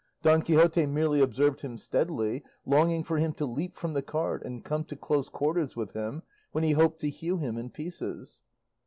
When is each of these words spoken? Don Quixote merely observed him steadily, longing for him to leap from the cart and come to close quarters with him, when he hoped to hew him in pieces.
Don 0.23 0.41
Quixote 0.41 0.87
merely 0.87 1.19
observed 1.21 1.61
him 1.61 1.77
steadily, 1.77 2.41
longing 2.65 3.03
for 3.03 3.17
him 3.19 3.33
to 3.33 3.45
leap 3.45 3.75
from 3.75 3.93
the 3.93 4.01
cart 4.01 4.41
and 4.43 4.65
come 4.65 4.83
to 4.85 4.95
close 4.95 5.29
quarters 5.29 5.75
with 5.75 5.91
him, 5.93 6.23
when 6.53 6.63
he 6.63 6.71
hoped 6.71 7.01
to 7.01 7.09
hew 7.11 7.37
him 7.37 7.55
in 7.55 7.69
pieces. 7.69 8.41